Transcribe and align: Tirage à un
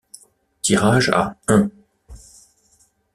Tirage 0.63 1.09
à 1.11 1.35
un 1.47 1.69